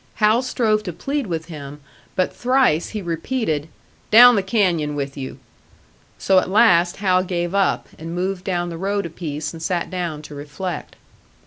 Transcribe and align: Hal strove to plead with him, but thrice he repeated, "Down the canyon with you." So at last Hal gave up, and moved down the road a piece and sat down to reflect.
Hal 0.15 0.41
strove 0.41 0.81
to 0.85 0.93
plead 0.93 1.27
with 1.27 1.45
him, 1.45 1.79
but 2.15 2.35
thrice 2.35 2.89
he 2.89 3.03
repeated, 3.03 3.67
"Down 4.09 4.35
the 4.35 4.41
canyon 4.41 4.95
with 4.95 5.15
you." 5.15 5.37
So 6.17 6.39
at 6.39 6.49
last 6.49 6.95
Hal 6.97 7.23
gave 7.23 7.53
up, 7.53 7.87
and 7.99 8.15
moved 8.15 8.43
down 8.43 8.69
the 8.71 8.79
road 8.79 9.05
a 9.05 9.11
piece 9.11 9.53
and 9.53 9.61
sat 9.61 9.91
down 9.91 10.23
to 10.23 10.33
reflect. 10.33 10.95